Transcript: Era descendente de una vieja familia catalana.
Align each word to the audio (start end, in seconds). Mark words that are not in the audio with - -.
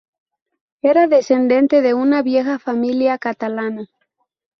Era 0.81 1.05
descendente 1.05 1.83
de 1.83 1.93
una 1.93 2.23
vieja 2.23 2.57
familia 2.57 3.19
catalana. 3.19 3.85